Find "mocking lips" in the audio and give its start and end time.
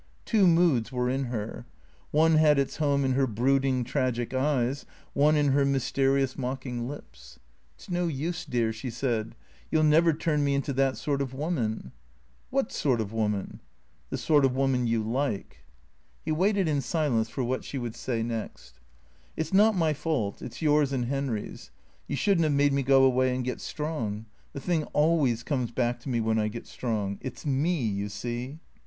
6.35-7.37